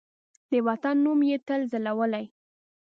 [0.49, 2.25] د وطن نوم یې تل ځلولی